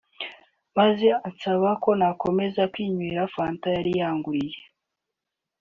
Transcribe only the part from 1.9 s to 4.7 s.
nakomeza kwinywera fanta yari yanguriye